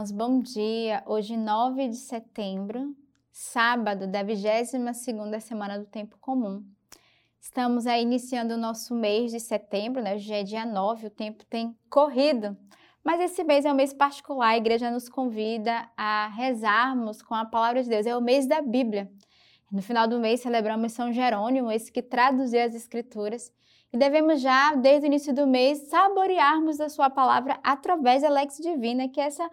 [0.00, 2.94] Bom dia, hoje 9 de setembro,
[3.32, 6.62] sábado da 22ª semana do Tempo Comum.
[7.40, 10.14] Estamos aí iniciando o nosso mês de setembro, né?
[10.14, 12.56] Hoje é dia 9, o tempo tem corrido.
[13.02, 17.44] Mas esse mês é um mês particular, a igreja nos convida a rezarmos com a
[17.44, 18.06] palavra de Deus.
[18.06, 19.10] É o mês da Bíblia.
[19.68, 23.52] No final do mês celebramos São Jerônimo, esse que traduziu as escrituras.
[23.92, 28.58] E devemos já, desde o início do mês, saborearmos a sua palavra através da Lex
[28.58, 29.50] Divina, que é essa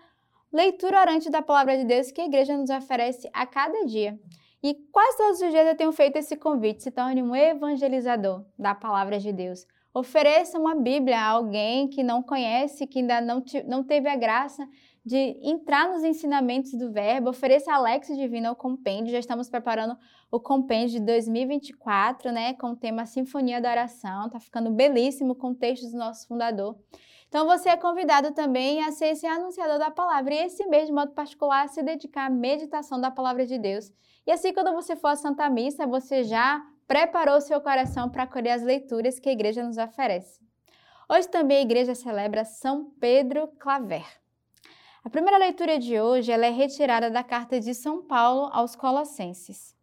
[0.56, 4.18] leitura orante da palavra de Deus que a igreja nos oferece a cada dia.
[4.63, 8.73] E quase todos os dias eu tenho feito esse convite: se torne um evangelizador da
[8.73, 9.68] palavra de Deus.
[9.94, 14.16] Ofereça uma Bíblia a alguém que não conhece, que ainda não, te, não teve a
[14.16, 14.68] graça
[15.05, 17.30] de entrar nos ensinamentos do Verbo.
[17.30, 19.12] Ofereça a Alex Divina o compêndio.
[19.12, 19.96] Já estamos preparando
[20.32, 24.30] o compêndio de 2024, né, com o tema Sinfonia da Oração.
[24.30, 26.76] Tá ficando belíssimo com textos do nosso fundador.
[27.27, 30.93] Então você é convidado também a ser esse anunciador da palavra e esse mês, de
[30.93, 33.91] modo particular, se dedicar à meditação da palavra de Deus.
[34.26, 38.51] E assim, quando você for à Santa Missa, você já preparou seu coração para acolher
[38.51, 40.40] as leituras que a igreja nos oferece.
[41.09, 44.05] Hoje também a igreja celebra São Pedro Claver.
[45.04, 49.76] A primeira leitura de hoje ela é retirada da carta de São Paulo aos Colossenses.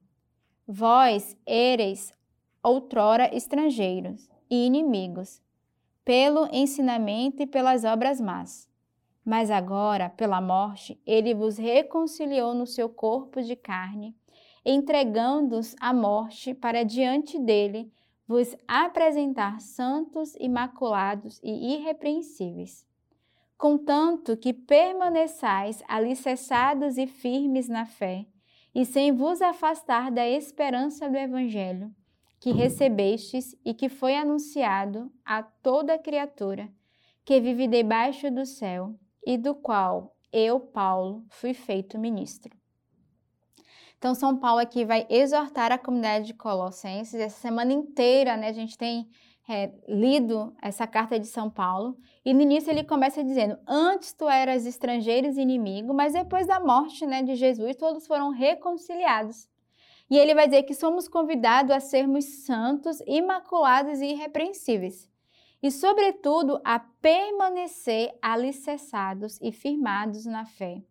[0.66, 2.12] Vós ereis
[2.62, 5.40] outrora estrangeiros e inimigos
[6.04, 8.68] pelo ensinamento e pelas obras más.
[9.24, 14.16] Mas agora, pela morte, ele vos reconciliou no seu corpo de carne,
[14.64, 17.92] entregando-os à morte para diante dele
[18.26, 22.86] vos apresentar santos, imaculados e irrepreensíveis.
[23.56, 28.26] Contanto que permaneçais alicerçados e firmes na fé,
[28.74, 31.94] e sem vos afastar da esperança do Evangelho,
[32.42, 36.68] que recebestes e que foi anunciado a toda criatura
[37.24, 42.52] que vive debaixo do céu e do qual eu, Paulo, fui feito ministro.
[43.96, 47.14] Então, São Paulo aqui vai exortar a comunidade de Colossenses.
[47.14, 49.08] Essa semana inteira, né, a gente tem
[49.48, 51.96] é, lido essa carta de São Paulo.
[52.24, 56.58] E no início ele começa dizendo: Antes tu eras estrangeiros e inimigo, mas depois da
[56.58, 59.51] morte né, de Jesus, todos foram reconciliados.
[60.12, 65.08] E ele vai dizer que somos convidados a sermos santos, imaculados e irrepreensíveis.
[65.62, 70.82] E, sobretudo, a permanecer alicerçados e firmados na fé.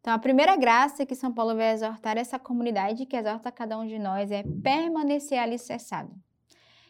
[0.00, 3.86] Então, a primeira graça que São Paulo vai exortar essa comunidade, que exorta cada um
[3.86, 6.14] de nós, é permanecer alicerçado.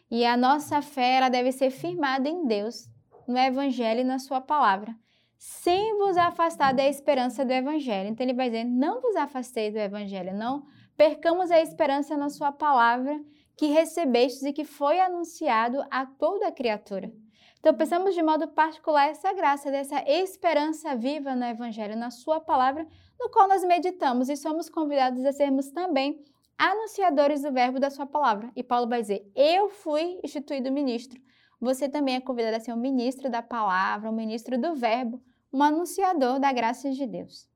[0.08, 2.88] E a nossa fé ela deve ser firmada em Deus,
[3.26, 4.94] no Evangelho e na Sua palavra,
[5.36, 8.10] sem vos afastar da esperança do Evangelho.
[8.10, 10.64] Então, ele vai dizer: não vos afasteis do Evangelho, não
[10.96, 13.20] percamos a esperança na Sua palavra
[13.56, 17.12] que recebestes e que foi anunciado a toda a criatura.
[17.58, 22.86] Então, pensamos de modo particular essa graça, dessa esperança viva no Evangelho, na Sua palavra,
[23.18, 26.22] no qual nós meditamos e somos convidados a sermos também
[26.58, 28.50] anunciadores do verbo da Sua palavra.
[28.54, 31.20] E Paulo vai dizer: Eu fui instituído ministro.
[31.60, 35.62] Você também é convidado a ser um ministro da palavra, um ministro do verbo, um
[35.62, 37.48] anunciador da graça de Deus.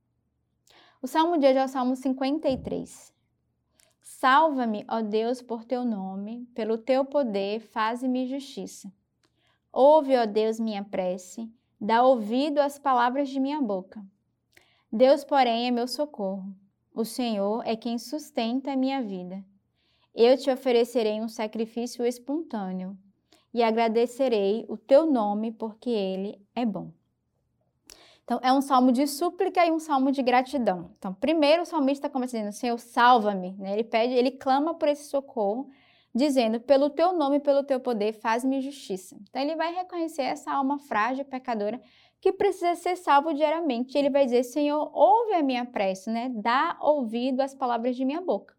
[1.02, 3.17] O salmo de hoje é o salmo 53.
[4.10, 8.90] Salva-me, ó Deus, por teu nome, pelo teu poder, faze-me justiça.
[9.70, 11.48] Ouve, ó Deus, minha prece,
[11.78, 14.02] dá ouvido às palavras de minha boca.
[14.90, 16.52] Deus, porém, é meu socorro.
[16.92, 19.44] O Senhor é quem sustenta a minha vida.
[20.14, 22.98] Eu te oferecerei um sacrifício espontâneo
[23.52, 26.90] e agradecerei o teu nome, porque ele é bom.
[28.28, 30.90] Então, é um salmo de súplica e um salmo de gratidão.
[30.98, 33.52] Então, primeiro o salmista começa dizendo, Senhor, salva-me.
[33.52, 33.72] Né?
[33.72, 35.70] Ele pede, ele clama por esse socorro,
[36.14, 39.16] dizendo, pelo teu nome, pelo teu poder, faz-me justiça.
[39.22, 41.80] Então, ele vai reconhecer essa alma frágil, pecadora,
[42.20, 43.96] que precisa ser salvo diariamente.
[43.96, 46.30] Ele vai dizer, Senhor, ouve a minha prece, né?
[46.34, 48.54] Dá ouvido às palavras de minha boca.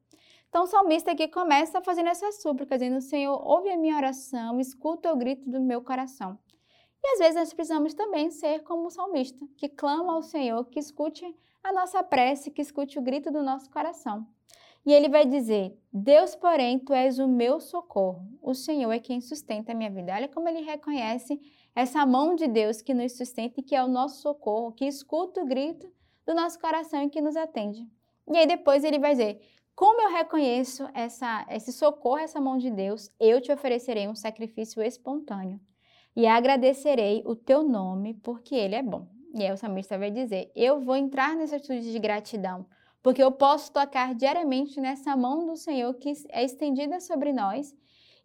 [0.50, 5.14] Então, o salmista aqui começa fazendo essa súplica, dizendo, Senhor, ouve a minha oração, escuta
[5.14, 6.40] o grito do meu coração.
[7.04, 10.80] E às vezes nós precisamos também ser como o salmista, que clama ao Senhor, que
[10.80, 11.26] escute
[11.64, 14.28] a nossa prece, que escute o grito do nosso coração.
[14.86, 18.26] E ele vai dizer: Deus, porém, tu és o meu socorro.
[18.42, 20.14] O Senhor é quem sustenta a minha vida.
[20.14, 21.40] Olha como ele reconhece
[21.76, 25.42] essa mão de Deus que nos sustenta e que é o nosso socorro, que escuta
[25.42, 25.92] o grito
[26.26, 27.88] do nosso coração e que nos atende.
[28.28, 29.42] E aí depois ele vai dizer:
[29.76, 34.82] Como eu reconheço essa, esse socorro, essa mão de Deus, eu te oferecerei um sacrifício
[34.82, 35.60] espontâneo
[36.16, 39.08] e agradecerei o teu nome, porque ele é bom.
[39.34, 42.66] E aí o salmista vai dizer: Eu vou entrar nessa atitude de gratidão,
[43.02, 47.76] porque eu posso tocar diariamente nessa mão do Senhor que é estendida sobre nós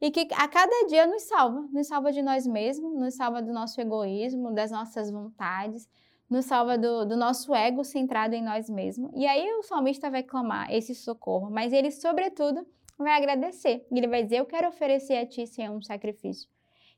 [0.01, 3.53] e que a cada dia nos salva, nos salva de nós mesmos, nos salva do
[3.53, 5.89] nosso egoísmo, das nossas vontades,
[6.29, 9.11] nos salva do, do, nosso ego centrado em nós mesmos.
[9.15, 12.67] E aí o salmista vai clamar esse socorro, mas ele, sobretudo,
[12.99, 13.87] vai agradecer.
[13.91, 16.49] Ele vai dizer: Eu quero oferecer a ti, Senhor, um sacrifício.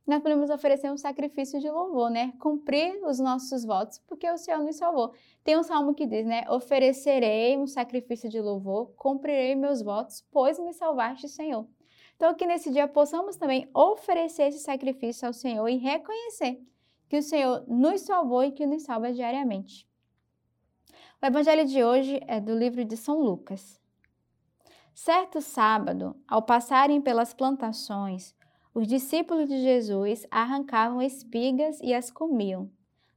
[0.07, 2.33] Nós podemos oferecer um sacrifício de louvor, né?
[2.39, 5.13] Cumprir os nossos votos, porque o Senhor nos salvou.
[5.43, 6.45] Tem um salmo que diz, né?
[6.49, 11.67] Oferecerei um sacrifício de louvor, cumprirei meus votos, pois me salvaste, Senhor.
[12.15, 16.65] Então, que nesse dia possamos também oferecer esse sacrifício ao Senhor e reconhecer
[17.09, 19.89] que o Senhor nos salvou e que nos salva diariamente.
[21.21, 23.81] O evangelho de hoje é do livro de São Lucas.
[24.95, 28.36] Certo sábado, ao passarem pelas plantações,
[28.77, 32.71] os discípulos de Jesus arrancavam espigas e as comiam,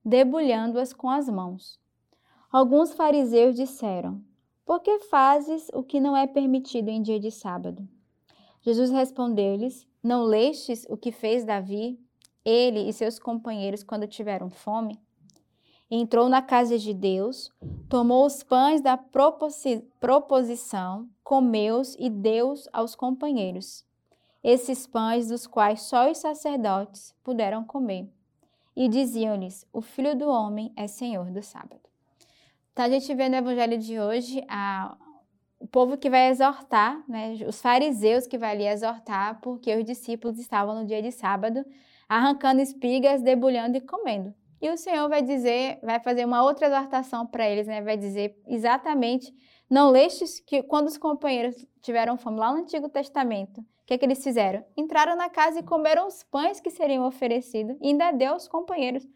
[0.06, 1.78] debulhando-as com as mãos.
[2.50, 4.24] Alguns fariseus disseram:
[4.66, 7.86] Por que fazes o que não é permitido em dia de sábado?
[8.62, 12.00] Jesus respondeu-lhes: Não lestes o que fez Davi
[12.46, 14.98] ele e seus companheiros quando tiveram fome?
[15.92, 17.52] Entrou na casa de Deus,
[17.90, 23.89] tomou os pães da proposição, comeu-os e deu-os aos companheiros.
[24.44, 28.10] Esses pães dos quais só os sacerdotes puderam comer.
[28.76, 31.82] E diziam-lhes: O filho do homem é senhor do sábado.
[32.72, 34.96] Então a gente vê no evangelho de hoje a,
[35.60, 40.40] o povo que vai exortar, né, os fariseus que vai ali exortar, porque os discípulos
[40.40, 41.66] estavam no dia de sábado
[42.08, 44.34] arrancando espigas, debulhando e comendo.
[44.62, 47.82] E o Senhor vai dizer, vai fazer uma outra exortação para eles, né?
[47.82, 49.34] Vai dizer exatamente,
[49.70, 54.06] não lestes que quando os companheiros tiveram fome lá no Antigo Testamento, que, é que
[54.06, 54.64] eles fizeram?
[54.78, 59.08] Entraram na casa e comeram os pães que seriam oferecidos e ainda deu aos companheiros.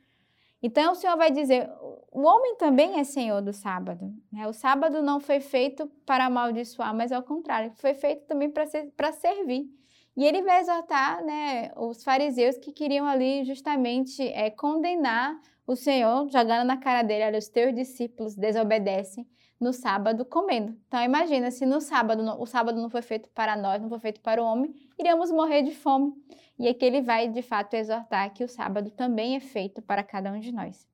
[0.63, 1.69] Então o Senhor vai dizer:
[2.11, 4.11] o homem também é senhor do sábado.
[4.31, 4.47] Né?
[4.47, 8.91] O sábado não foi feito para amaldiçoar, mas ao contrário, foi feito também para ser,
[9.19, 9.69] servir.
[10.17, 16.27] E ele vai exortar né, os fariseus que queriam ali justamente é, condenar o Senhor,
[16.29, 19.27] jogando na cara dele, olha, os teus discípulos desobedecem
[19.63, 20.75] no sábado comendo.
[20.87, 24.21] Então imagina, se no sábado, o sábado não foi feito para nós, não foi feito
[24.21, 26.13] para o homem, iríamos morrer de fome.
[26.59, 30.31] E aqui ele vai de fato exortar que o sábado também é feito para cada
[30.31, 30.85] um de nós.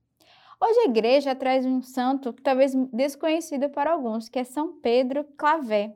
[0.62, 5.96] Hoje a igreja traz um santo talvez desconhecido para alguns, que é São Pedro Clavé.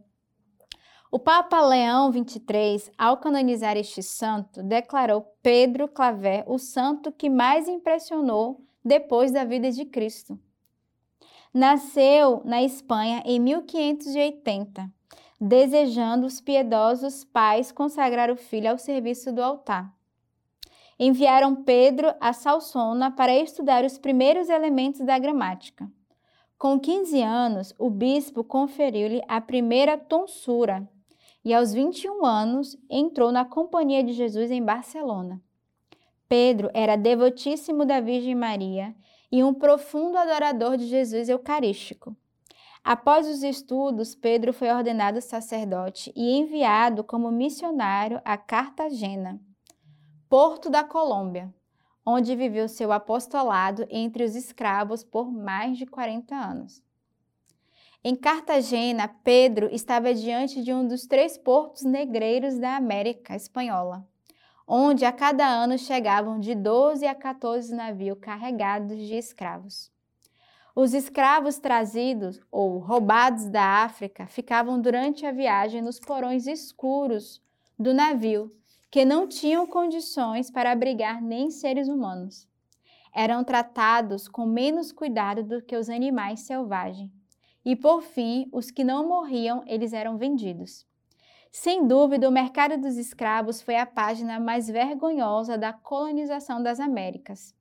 [1.11, 7.67] O Papa Leão XXIII, ao canonizar este santo, declarou Pedro Claver o santo que mais
[7.67, 10.39] impressionou depois da vida de Cristo.
[11.53, 14.91] Nasceu na Espanha em 1580,
[15.39, 19.93] desejando os piedosos pais consagrar o filho ao serviço do altar.
[20.97, 25.87] Enviaram Pedro a Salsona para estudar os primeiros elementos da gramática.
[26.57, 30.89] Com 15 anos, o bispo conferiu-lhe a primeira tonsura,
[31.45, 35.39] e aos 21 anos entrou na Companhia de Jesus em Barcelona.
[36.27, 38.95] Pedro era devotíssimo da Virgem Maria
[39.33, 42.15] e um profundo adorador de Jesus Eucarístico.
[42.83, 49.41] Após os estudos, Pedro foi ordenado sacerdote e enviado como missionário a Cartagena,
[50.29, 51.51] porto da Colômbia,
[52.05, 56.83] onde viveu seu apostolado entre os escravos por mais de 40 anos.
[58.03, 64.07] Em Cartagena, Pedro estava diante de um dos três portos negreiros da América Espanhola,
[64.67, 69.91] onde a cada ano chegavam de 12 a 14 navios carregados de escravos.
[70.75, 77.41] Os escravos trazidos ou roubados da África ficavam durante a viagem nos porões escuros
[77.77, 78.51] do navio,
[78.89, 82.47] que não tinham condições para abrigar nem seres humanos.
[83.13, 87.11] Eram tratados com menos cuidado do que os animais selvagens
[87.65, 90.85] e por fim, os que não morriam, eles eram vendidos.
[91.55, 97.55] Sem dúvida, o mercado dos escravos foi a página mais vergonhosa da colonização das Américas.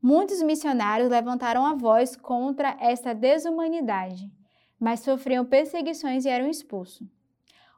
[0.00, 4.30] Muitos missionários levantaram a voz contra esta desumanidade,
[4.78, 7.08] mas sofriam perseguições e eram expulsos.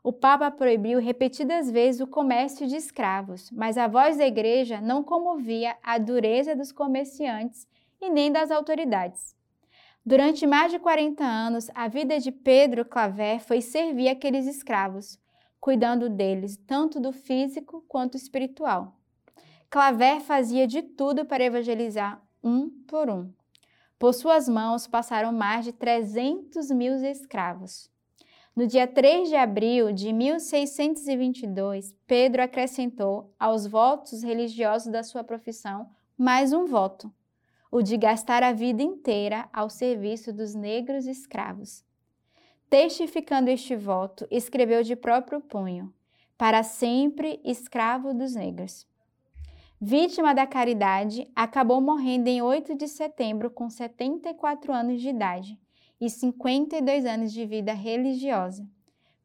[0.04, 5.02] O Papa proibiu repetidas vezes o comércio de escravos, mas a voz da igreja não
[5.02, 7.66] comovia a dureza dos comerciantes
[7.99, 9.35] e nem das autoridades.
[10.04, 15.18] Durante mais de 40 anos, a vida de Pedro Claver foi servir aqueles escravos,
[15.61, 18.97] cuidando deles tanto do físico quanto espiritual.
[19.69, 23.31] Claver fazia de tudo para evangelizar um por um.
[23.99, 27.90] Por suas mãos passaram mais de 300 mil escravos.
[28.57, 35.88] No dia 3 de abril de 1622, Pedro acrescentou aos votos religiosos da sua profissão
[36.17, 37.11] mais um voto,
[37.71, 41.85] o de gastar a vida inteira ao serviço dos negros escravos.
[42.71, 45.93] Testificando este voto, escreveu de próprio punho:
[46.39, 48.87] Para sempre escravo dos negros.
[49.81, 55.59] vítima da caridade, acabou morrendo em 8 de setembro com 74 anos de idade
[56.00, 58.65] e 52 anos de vida religiosa,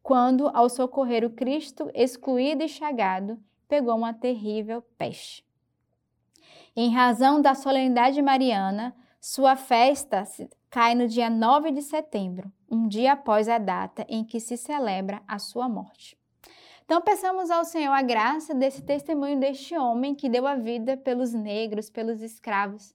[0.01, 3.37] quando, ao socorrer o Cristo excluído e chagado,
[3.67, 5.45] pegou uma terrível peste.
[6.75, 8.95] Em razão da solenidade mariana,
[9.27, 10.23] sua festa
[10.69, 15.19] cai no dia 9 de setembro, um dia após a data em que se celebra
[15.27, 16.15] a sua morte.
[16.83, 21.33] Então, peçamos ao Senhor a graça desse testemunho deste homem que deu a vida pelos
[21.33, 22.93] negros, pelos escravos,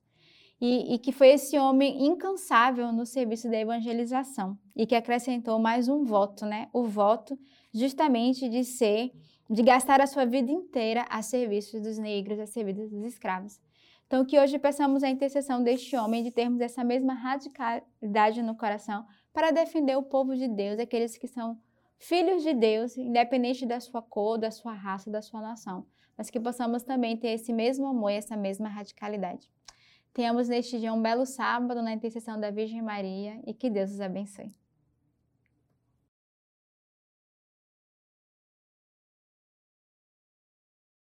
[0.61, 5.89] e, e, que foi esse homem incansável no serviço da evangelização e que acrescentou mais
[5.89, 6.69] um voto, né?
[6.73, 7.37] O voto
[7.75, 9.11] justamente de ser,
[9.49, 13.59] de gastar a sua vida inteira a serviço dos negros, a serviço dos escravos.
[14.11, 19.07] Então, que hoje peçamos a intercessão deste homem de termos essa mesma radicalidade no coração
[19.33, 21.57] para defender o povo de Deus, aqueles que são
[21.97, 25.87] filhos de Deus, independente da sua cor, da sua raça, da sua nação,
[26.19, 29.49] mas que possamos também ter esse mesmo amor e essa mesma radicalidade.
[30.13, 34.01] Tenhamos neste dia um belo sábado na intercessão da Virgem Maria e que Deus os
[34.01, 34.53] abençoe.